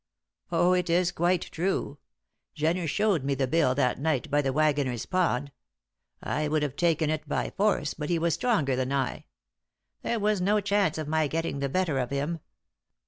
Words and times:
Oh, 0.51 0.73
it 0.73 0.89
is 0.89 1.11
quite 1.11 1.43
true. 1.51 1.99
Jenner 2.55 2.87
shewed 2.87 3.23
me 3.23 3.35
the 3.35 3.45
bill 3.45 3.75
that 3.75 3.99
night 3.99 4.31
by 4.31 4.41
the 4.41 4.51
Waggoner's 4.51 5.05
Pond. 5.05 5.51
I 6.23 6.47
would 6.47 6.63
have 6.63 6.75
taken 6.75 7.11
it 7.11 7.29
by 7.29 7.51
force, 7.51 7.93
but 7.93 8.09
he 8.09 8.17
was 8.17 8.33
stronger 8.33 8.75
than 8.75 8.91
I; 8.91 9.25
there 10.01 10.19
was 10.19 10.41
no 10.41 10.59
chance 10.59 10.97
of 10.97 11.07
my 11.07 11.27
getting 11.27 11.59
the 11.59 11.69
better 11.69 11.99
of 11.99 12.09
him. 12.09 12.39